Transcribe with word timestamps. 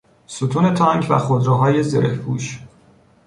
ستون 0.27 0.73
تانک 0.73 1.07
و 1.09 1.17
خودروهای 1.19 1.83
زرهپوش 1.83 2.59